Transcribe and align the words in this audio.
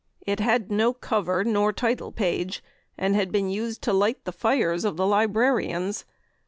It 0.25 0.39
had 0.39 0.71
no 0.71 0.93
cover 0.95 1.43
nor 1.43 1.71
title 1.71 2.11
page, 2.11 2.63
and 2.97 3.13
had 3.13 3.31
been 3.31 3.51
used 3.51 3.83
to 3.83 3.93
light 3.93 4.25
the 4.25 4.31
fires 4.31 4.83
of 4.83 4.97
the 4.97 5.05
librarians. 5.05 6.05